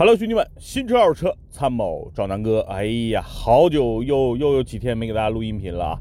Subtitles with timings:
[0.00, 2.60] Hello，兄弟们，新车二手车参谋找南哥。
[2.68, 5.98] 哎呀，好久又又有几天没给大家录音频了啊。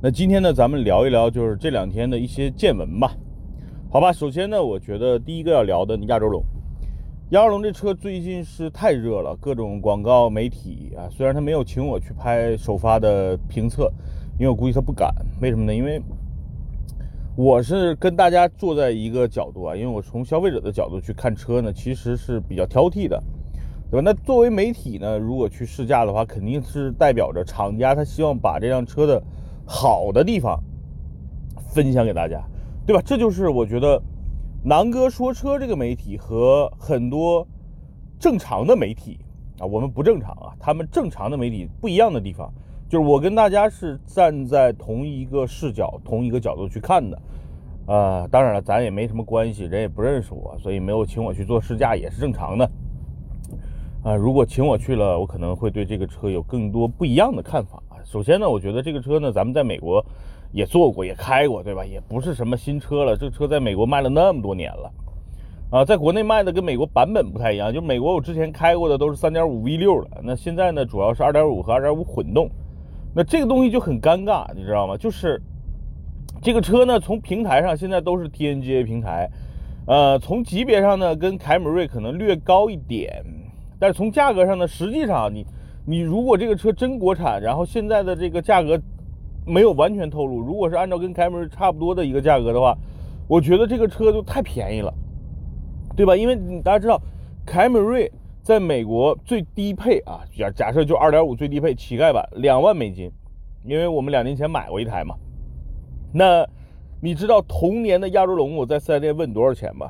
[0.00, 3.16] 那今天呢，咱们聊一聊就是这两天的一些见闻吧。
[3.90, 6.40] 好吧，首先呢，我觉得第一个要聊的亚洲龙，
[7.30, 13.92] 亚洲龙这车最近是太热了，各种广告媒体啊，虽然他没有请我去拍首发的评测，
[14.38, 15.12] 因为我估计他不敢。
[15.40, 15.74] 为什么呢？
[15.74, 16.00] 因为
[17.34, 23.22] 我是跟大家坐在一个角度啊，因为我从消费者的角度去看车呢，其实是比较挑剔的，
[23.90, 24.02] 对吧？
[24.04, 29.22] 那作为媒体呢，如果去试驾的话，肯定是代表着厂家他希望把这辆车的
[29.64, 30.62] 好的地方
[31.70, 32.42] 分享给大家，
[32.86, 33.00] 对吧？
[33.02, 33.98] 这就是我觉得
[34.62, 37.46] 南哥说车这个媒体和很多
[38.18, 39.18] 正常的媒体
[39.58, 42.52] 啊，我们不正常啊，他们正常的媒体不一样的地方。
[42.92, 47.18] 就是我跟大家是站在同一个视角、同一个角度去看的，
[47.86, 52.70] 呃，当然了，咱也没什么关系，人也不认识我，所以没有请我去做试驾也是正常的。
[54.04, 57.82] 啊，如果请我去了，我可能会对这个车有更多不一样的看法。
[58.04, 60.04] 首先呢，我觉得这个车呢，咱们在美国
[60.52, 61.82] 也坐过、也开过，对吧？
[61.86, 64.92] 也不是什么新车了，这车在美国卖了那么多年了，
[65.70, 72.50] 啊，在国内卖的跟美国版本不太一样，就美国我之前开过的都是3.5 V6 的，那现在呢，主要是2.5和2.5混动。
[73.14, 74.96] 那这个东西就很尴尬，你知道吗？
[74.96, 75.40] 就是
[76.40, 79.28] 这个车呢，从平台上现在都是 TNGA 平台，
[79.86, 83.22] 呃，从级别上呢跟凯美瑞可能略高一点，
[83.78, 85.46] 但是从价格上呢，实际上你
[85.84, 88.80] 你如果这个车真国产，然后现在的这个价格
[89.46, 92.74] 没有完全透露，如果是按照跟凯美瑞差不多的一个价格的话，
[93.28, 94.92] 我觉得这个车就太便宜了，
[95.94, 96.16] 对吧？
[96.16, 96.98] 因为大家知道
[97.44, 98.10] 凯美瑞。
[98.42, 103.08] 在美国最低配啊，假假设就二点五最低配乞丐版两万美金，
[103.64, 105.14] 因为我们两年前买过一台嘛。
[106.12, 106.44] 那
[107.00, 109.88] 你知道同年的亚洲龙我在四 S 店问多少钱吗？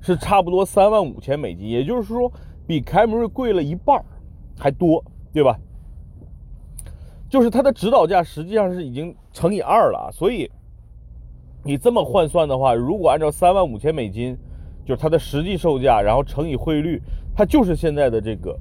[0.00, 2.30] 是差不多三万五千美金，也就是说
[2.66, 4.04] 比凯美瑞贵了一半
[4.58, 5.02] 还多，
[5.32, 5.56] 对吧？
[7.30, 10.50] 就是它的指导价实际上是已经乘以二了，所以
[11.62, 14.36] 你这么换算的话，如果按照三万五千美金。
[14.84, 17.00] 就是它的实际售价，然后乘以汇率，
[17.34, 18.58] 它就是现在的这个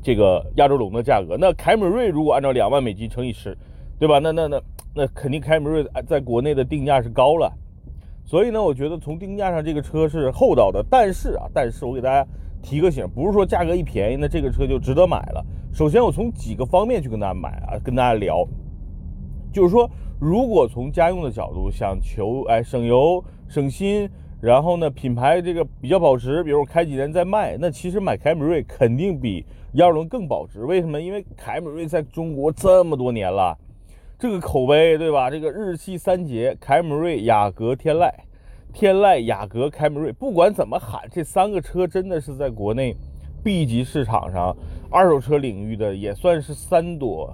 [0.00, 1.36] 这个亚洲龙的价格。
[1.36, 3.56] 那凯美瑞如果按照两万美金乘以十，
[3.98, 4.18] 对吧？
[4.20, 4.62] 那那那
[4.94, 7.52] 那肯定凯美瑞在国内的定价是高了。
[8.24, 10.84] 所以呢，我觉得从定价上这个车是厚道的。
[10.88, 12.24] 但是啊，但是我给大家
[12.62, 15.44] 提个醒，不是说价格一便宜，那这个车就值得买了。
[15.72, 18.46] 首先，我从几个方面去跟大家买啊，跟大家聊，
[19.52, 19.90] 就是说，
[20.20, 24.08] 如果从家用的角度想求哎省油省心。
[24.42, 30.64] 然后呢，品牌这个比较保值，比如我开几年再卖，那其实买凯美瑞肯定比亚洲龙更保值。
[30.64, 31.00] 为什么？
[31.00, 33.56] 因为凯美瑞在中国这么多年了，
[34.18, 35.30] 这个口碑，对吧？
[35.30, 38.10] 这个日系三杰，凯美瑞、雅阁、天籁，
[38.72, 42.96] 天籁、雅阁、凯美瑞，不管怎么喊，这三个车真的是在国内
[43.44, 44.52] B 级市场上
[44.90, 47.32] 二手车领域的也算是三朵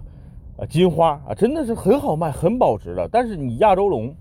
[0.59, 3.09] 啊金花啊，真的是很好卖、很保值的。
[3.11, 4.15] 但是你亚洲龙，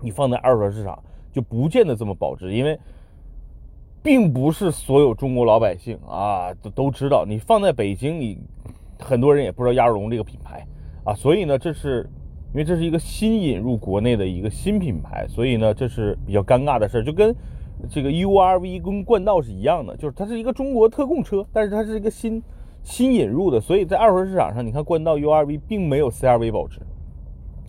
[0.00, 0.96] 你放在二手车市场。
[1.34, 2.78] 就不见得这么保值，因为
[4.04, 7.24] 并不是所有中国老百姓啊都都知道。
[7.26, 8.38] 你放在北京，你
[9.00, 10.64] 很多人也不知道亚洲龙这个品牌
[11.02, 11.12] 啊。
[11.12, 12.08] 所以呢，这是
[12.52, 17.02] 因为这是一个新引入国内的一个新品牌，所以呢，这是比较尴尬的事儿。
[17.02, 17.34] 就跟
[17.90, 22.40] 这个 URV 跟冠道是一样的，就是它是一个中国特供车，但是它是一个新
[22.84, 26.78] 新引入的，所以在二手车市场上，你看冠道 URV 并没有 CRV 保值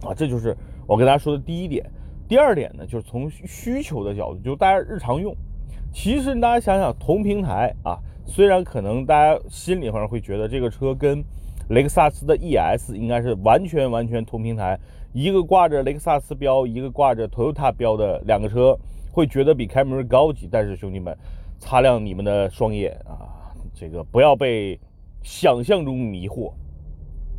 [0.04, 0.14] 啊。
[0.14, 0.56] 这就是
[0.86, 1.84] 我跟大家说的第一点。
[2.28, 5.36] 第二点呢，就是从需求的角度，就大家日常用。
[5.94, 11.24] 其实大家想想，同平台啊，虽然可能大家心里上会觉得这个车跟
[11.70, 14.78] 雷克萨斯的 ES 应该是完全完全同平台，
[15.14, 18.78] 一个挂着雷克萨斯标，一个挂着 Toyota 标的两个车，
[19.12, 20.50] 会觉得比凯美瑞高级。
[20.52, 21.16] 但是兄弟们，
[21.60, 24.80] 擦亮你们的双眼啊，这个不要被
[25.22, 26.52] 想象中迷惑。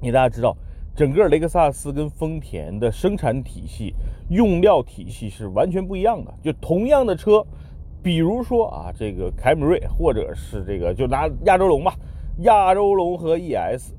[0.00, 0.56] 你大家知道。
[0.96, 3.94] 整个雷克萨斯跟丰田的生产体系、
[4.30, 6.32] 用料体系是完全不一样的。
[6.42, 7.44] 就同样的车，
[8.02, 11.94] 比如说啊，这个凯美瑞，或者是这个，就拿亚洲龙吧，
[12.44, 13.92] 亚洲龙和 ES，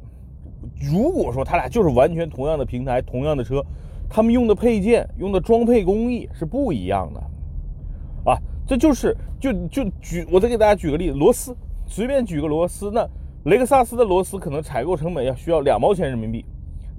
[0.91, 3.63] 如果说它俩就是完全同样的平台、同样的车，
[4.09, 8.31] 他们用的配件、用的装配工艺是不一样的。
[8.31, 8.35] 啊，
[8.65, 11.55] 这就是就就举，我再给大家举个例子，螺丝，
[11.85, 13.07] 随便举个螺丝，那
[13.43, 16.43] 雷克萨斯的螺丝可能采购成本要需要两毛钱人民币。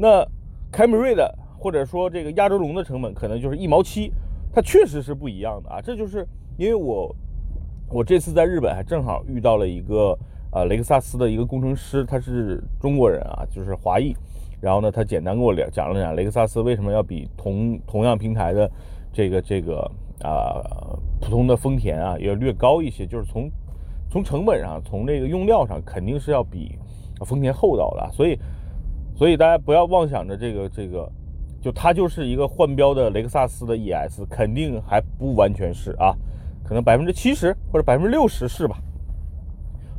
[0.00, 0.24] 那
[0.70, 4.12] 凯美瑞的，或者说这个亚洲龙的成本可能就是一毛七，
[4.52, 5.80] 它确实是不一样的啊。
[5.80, 6.24] 这就是
[6.56, 7.12] 因为我
[7.90, 10.16] 我这次在日本还正好遇到了一个
[10.52, 14.14] 呃雷克萨斯的一个工程师，他是中国人啊，就是华裔。
[14.60, 18.70] 然后呢，他简单跟我聊讲了讲雷克萨斯为什么要比同同样平台的
[19.12, 19.80] 这个这个
[20.22, 20.62] 啊
[21.20, 23.50] 普通的丰田啊要略高一些，就是从
[24.08, 26.78] 从成本上，从这个用料上肯定是要比
[27.24, 28.38] 丰田厚道的，所以
[29.18, 31.10] 所以大家不要妄想着这个这个，
[31.60, 36.14] 就它就是一个换标的雷克萨斯的 ES，肯定还不完全是啊，
[36.62, 38.78] 可能百分之七十或者百分之六十是吧？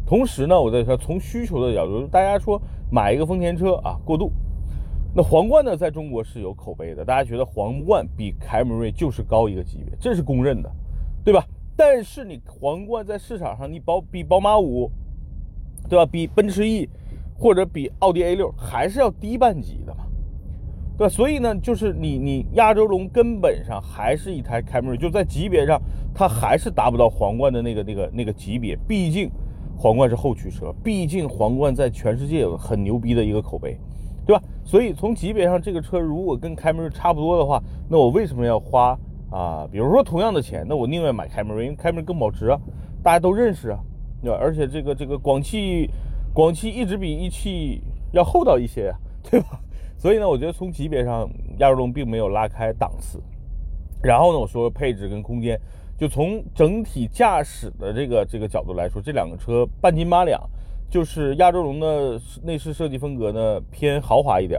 [0.08, 4.32] 同时呢，我在说从需求的角度，大家说买一个丰田车啊，过渡，
[5.14, 10.72] 那皇冠呢，在中国是有口碑的，大家觉得皇冠比凯美瑞就是高一个级别，这是公认的，
[11.26, 11.46] 对吧？
[11.76, 14.90] 但是你皇冠在市场上，你宝比宝马五，
[15.90, 16.06] 对吧？
[16.06, 16.90] 比奔驰 E，
[17.40, 20.04] 或者比奥迪 A 六还是要低半级的嘛，
[20.98, 21.10] 对吧？
[21.10, 25.82] 所以呢，就是你你亚洲龙根本上还是一台凯美瑞，就在级别上，
[26.14, 28.78] 它还是达不到皇冠的那个那个那个级别。
[28.88, 29.32] 毕竟
[29.78, 33.78] 皇冠是后驱车，毕竟皇冠在全世界有很牛逼的一个口碑，
[34.26, 34.44] 对吧？
[34.66, 39.00] 所以从级别上，这个车如果跟凯美瑞差不多的话，那我为什么要花？
[39.32, 42.60] 啊，比如说同样的钱，那我宁愿买凯美瑞，因为凯美瑞更保值啊，
[43.04, 43.80] 大家都认识啊，
[44.24, 44.38] 对吧？
[44.42, 45.88] 而且这个这个广汽，
[46.34, 47.82] 广汽一直比一汽
[48.12, 48.94] 要厚道一些，
[49.24, 49.60] 对吧？
[49.98, 53.22] 所以呢，我觉得从级别上，亚洲龙并没有拉开档次。
[54.02, 55.60] 然后呢，我说配置跟空间，
[55.98, 60.42] 就从整体驾驶的这个这个角度来说，这两个车半斤八两，
[60.90, 64.58] 就是亚洲龙的内饰设计风格呢偏豪华一点。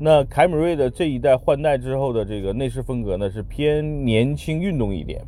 [0.00, 5.20] 那凯美瑞的这一代换代之后的这个内饰风格呢，是偏年轻运动一点，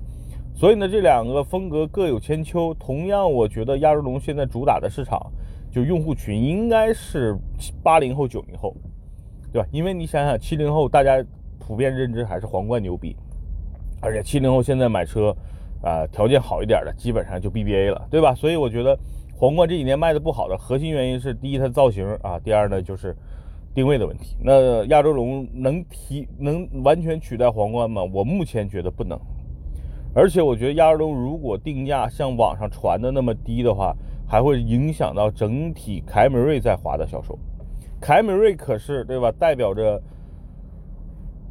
[0.54, 2.72] 所以呢，这两个风格各有千秋。
[2.74, 5.20] 同样，我觉得亚洲龙现在主打的市场，
[5.70, 7.36] 就用户群应该是
[7.82, 8.74] 八零后、九零后，
[9.52, 9.68] 对吧？
[9.70, 11.24] 因为你想想，七零后大家
[11.58, 13.16] 普遍认知还是皇冠牛逼，
[14.00, 15.34] 而且七零后现在买车，
[15.82, 18.34] 啊，条件好一点的基本上就 BBA 了，对吧？
[18.34, 18.98] 所以我觉得
[19.34, 23.16] 皇冠这几年卖的不好的核心原因是，第一它造型啊，第二呢就是。
[23.72, 28.02] 定位的问题，那亚洲龙能提能完全取代皇冠吗？
[28.12, 29.16] 我目前觉得不能，
[30.12, 33.94] 而且我觉得亚洲龙如果定价像网上传的那么低的话，
[34.30, 37.36] 还会影响到整体凯美瑞在华的销售。
[38.00, 40.00] 凯美瑞可是对吧，代表着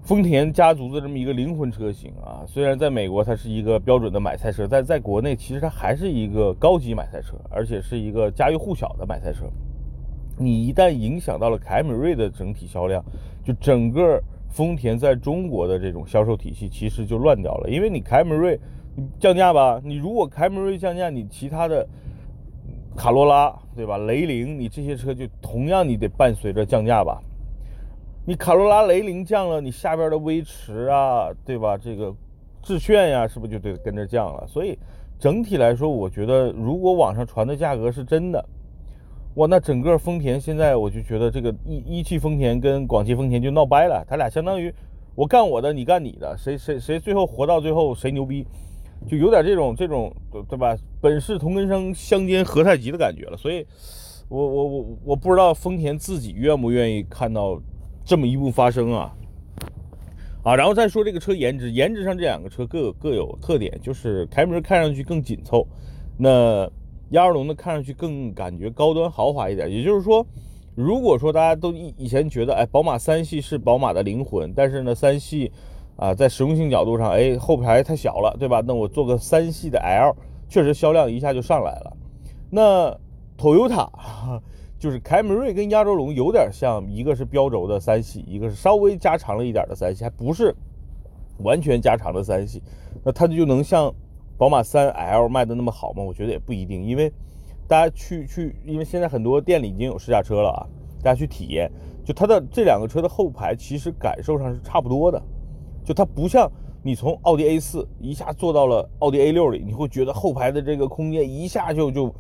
[0.01, 2.41] 丰田家族的这么一个灵魂车型啊。
[2.47, 9.43] 虽然在美国它是一个标准的买菜车，在在国内其实它还是一个高级买菜车，而且是一个家喻户晓的买菜车。
[10.37, 13.03] 你一旦影响到了凯美瑞的整体销量，
[13.43, 17.69] 就整个丰田在中国的这种销售体系其实就乱掉了。
[17.69, 18.57] 因为你凯美瑞
[19.19, 21.85] 降价吧，你如果凯美瑞降价，你其他的
[22.95, 23.97] 卡罗拉对吧？
[23.99, 27.21] 雷凌，你这些车就同样你得伴随着降价吧。
[28.25, 31.77] 你卡罗拉、雷凌降了，你下边的威驰啊，对吧？
[31.77, 32.13] 这个
[32.61, 34.45] 致炫呀，是不是就得跟着降了？
[34.47, 34.77] 所以
[35.17, 38.43] 整体来说，我觉得如果网上传的价格是真的。
[39.35, 44.73] 哇，那整个丰田现在我就觉得这个一一汽丰田跟广汽丰田就闹掰了，他俩相当于
[45.15, 48.45] 我干我的，你干你的，谁谁谁最后活到最后谁牛逼，
[49.07, 50.13] 就有点这种这种
[50.49, 50.75] 对吧？
[51.01, 53.37] 本是同根生，相煎何太急的感觉了。
[53.37, 53.65] 所以，
[54.27, 57.61] 我我我我不知道丰田自己愿不愿意看到
[58.03, 59.13] 这么一幕发生啊
[60.43, 60.55] 啊！
[60.55, 65.67] 然后再说这个车颜值，颜值上这两个车各有各有特点，就是凯美瑞看上去更紧凑，
[66.17, 66.69] 那。
[67.11, 69.67] 亚洲龙呢，看上去更感觉高端豪华一点。
[69.67, 70.23] 也就是说，
[70.75, 75.51] 如果说大家都以以前觉得，哎，宝马三系是宝马的灵魂，但是呢，三系
[75.99, 78.63] 啊，在实用性角度上，哎，后排太小了，对吧？
[78.65, 80.15] 那我做个三系的 L，
[80.47, 81.97] 确实销量一下就上来了。
[82.49, 82.97] 那
[83.37, 83.87] Toyota
[84.79, 90.55] 就是凯美瑞跟亚洲龙有点像，一个是标轴的三系，一个是稍微加长了一点的三系，还不是
[91.39, 92.63] 完全加长的三系，
[93.03, 93.93] 那它就能像。
[94.37, 96.01] 宝马三 L 卖的那么好吗？
[96.01, 97.11] 我觉得也不一定，因为
[97.67, 100.63] 大家去去，因为现在很多店里已经有试驾车了啊，
[101.03, 101.69] 大家去体验，
[102.05, 105.21] 就它的这两个车的后排其实感受上是差不多的，
[105.89, 106.47] 就它不像
[106.83, 112.13] 你从奥迪 A 四一下坐到了奥迪 A 六里，你会觉得后排的这个空间一下就就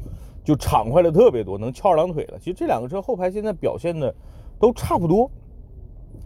[0.43, 2.39] 就敞快了特别多，能翘二郎腿了。
[2.39, 4.11] 其实这两个车后排现在表现的
[4.59, 5.29] 都差不多，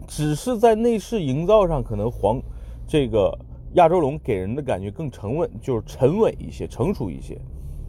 [0.08, 2.40] 只是在内饰营造上可能黄
[2.86, 3.38] 这个。
[3.74, 7.36] 亚洲龙给人的感觉更沉稳，就是沉稳一些、成熟一些。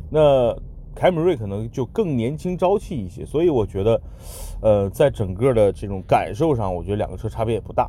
[0.09, 0.51] 那
[0.95, 3.23] 凯美瑞可能就更年轻、朝气一些。
[3.23, 4.01] 所以我觉得，
[4.63, 7.87] 呃，在整个的这种感受上，我觉得两个车差别也不大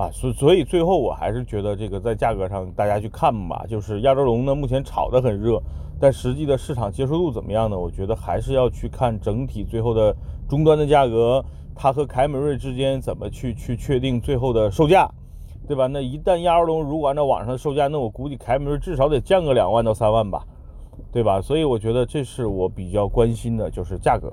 [0.00, 0.10] 啊。
[0.12, 3.64] 所所以最后我还是觉得这个在价格上大家去看吧。
[3.68, 5.60] 就是亚洲龙呢，目前炒得很热，
[6.00, 7.78] 但实际的市场接受度怎么样呢？
[7.78, 10.16] 我觉得还是要去看整体最后的
[10.48, 15.10] 终端的价格，它和凯美瑞之间怎么去去确定最后的售价。
[15.68, 15.86] 对吧？
[15.86, 20.44] 那一旦亚洲龙如果按照网上的售价，那我估计凯美瑞至少得降个两万到三万吧，
[21.12, 21.40] 对吧？
[21.40, 24.32] 所以我觉得这是我比较关心的，就是价格。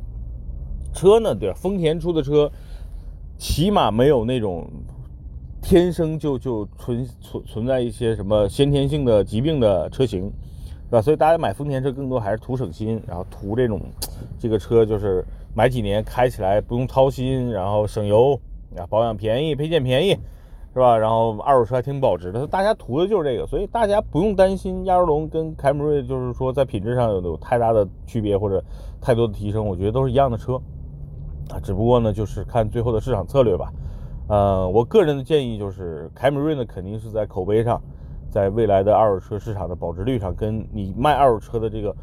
[0.96, 2.50] 车呢，对，丰田出的车
[3.38, 4.68] 起码没有那种
[5.62, 10.32] 天生就就存存存在一些什么先天性的疾病的车型，
[10.90, 11.02] 对吧？
[11.02, 13.82] 所以大家买丰田车更多还是图省心，然后图这种
[14.40, 18.40] 这个车就是买几年开起来不用操心，然后省油
[18.78, 20.12] 啊，保养便宜，配件便宜，
[20.74, 20.98] 是吧？
[20.98, 28.64] 然后二手车还挺保值的，大家图的就是这个，所以大家不用担心亚洲龙跟凯美瑞就是说在品质上有有太大的区别或者
[29.02, 30.54] 太多的提升，我觉得都是一样的车
[31.50, 33.70] 啊，只不过呢就是看最后的市场策略吧。
[34.30, 37.82] 呃，我个人的建议就是，凯美瑞呢肯定是在口碑上，
[38.30, 41.96] 在未来的二手车市场的保值率上，跟你卖二手车的这个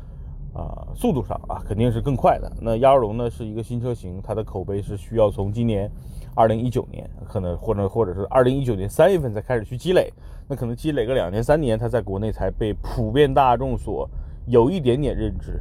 [0.54, 2.50] 啊速度上啊，肯定是更快的。
[2.62, 5.90] 那亚洲龙呢是一个新车型，它的口碑是需要从今年
[6.34, 10.10] 二零一九年，可能或者或者是二零一九年三月份才开始去积累，
[10.48, 14.08] 那可能积累个两年三年，它在国内才被普遍大众所
[14.46, 15.60] 有一点点认知，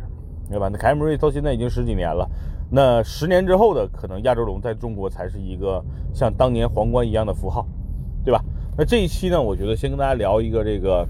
[0.49, 0.69] 对吧？
[0.71, 2.25] 那凯美瑞到现在已经十几年了。
[2.75, 5.79] 那十年之后的可能，亚洲龙在中国才是一个
[6.11, 7.67] 像当年皇冠一样的符号，
[8.25, 8.43] 对吧？
[8.75, 11.07] 那这一期呢，我觉得先跟大家聊一个这个，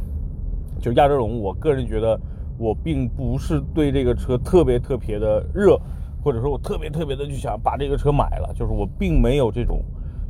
[0.82, 1.40] 就亚洲龙。
[1.40, 2.20] 我个人觉得，
[2.58, 5.80] 我并不是对这个车特别特别的热，
[6.22, 9.82] 或者说我特别特别的就想把这个车买了，就是我并没有这种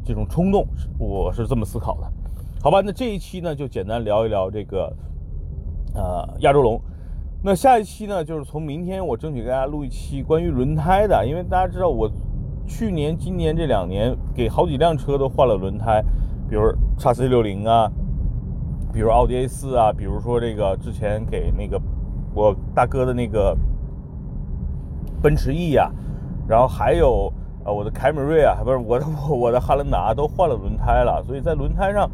[0.05, 0.67] 这种冲动，
[0.99, 2.07] 我是这么思考的，
[2.61, 2.79] 好吧？
[2.85, 4.95] 那这一期呢，就简单聊一聊这个，
[5.95, 6.79] 呃，亚洲龙。
[7.45, 12.09] 那下一期呢，就是从明天我争取给大家录一期关于轮胎的，因为大家知道我
[12.65, 16.01] 去年、今年这两年给好几辆车都换了轮胎，
[16.49, 16.61] 比如
[16.97, 17.91] 叉 C 六零啊，
[18.93, 21.77] 比如奥迪 A 四啊，比如说这个之前给那个
[22.33, 23.53] 我大哥的那个
[25.21, 25.91] 奔驰 E 呀，
[26.47, 27.29] 然后还有
[27.65, 32.09] 呃我的凯美瑞啊，不是我的我的汉兰达都换了轮胎了，所以在轮胎上。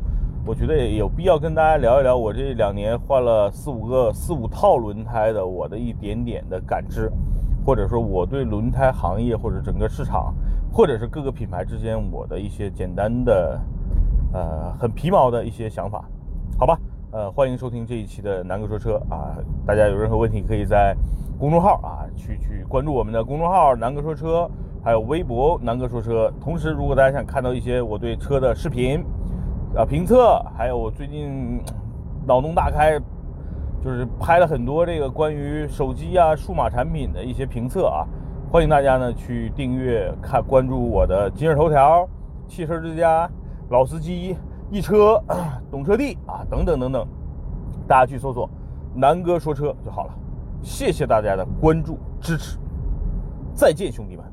[0.50, 7.08] 我觉得也有必要跟大家聊一聊，我这两年换了四五个、四五套轮胎的我的一点点的感知，
[7.64, 10.34] 或者说我对轮胎行业或者整个市场，
[10.74, 13.62] 或者是各个品牌之间我的一些简单的、
[14.34, 16.04] 呃很皮毛的一些想法，
[16.58, 16.80] 好吧？
[17.12, 19.38] 呃，欢迎收听这一期的南哥说车啊！
[19.68, 20.98] 大家有任何问题可以在
[21.38, 24.50] 公众号啊去去关注我们的公众号南哥说车，
[24.84, 26.34] 还有微博南哥说车。
[26.42, 29.06] 同时，如果大家想看到一些我对车的视频，
[29.76, 31.62] 啊，评测，还有我最近
[32.26, 33.00] 脑洞大开，
[33.84, 38.04] 就是拍了很多这个关于手机啊、数码产品的一些评测啊，
[38.52, 42.08] 欢迎大家呢去订阅、看、关注我的今日头条、
[42.48, 43.30] 汽车之家、
[43.70, 44.36] 老司机、
[44.72, 45.24] 一车、
[45.70, 47.08] 懂车帝啊等等等等，
[47.88, 48.50] 大家去搜索
[48.96, 50.14] “南哥说车”就好了。
[50.64, 52.58] 谢谢大家的关注支持，
[53.54, 54.26] 再见，兄弟们。